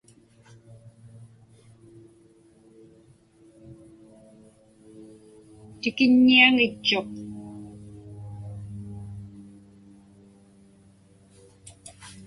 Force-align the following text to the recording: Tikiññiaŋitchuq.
Tikiññiaŋitchuq. 5.81 7.11